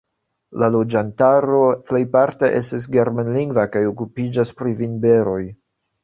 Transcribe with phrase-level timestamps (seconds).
[0.61, 1.59] La loĝantaro
[1.91, 5.37] plejparte estas germanlingva kaj okupiĝas pri vinberoj.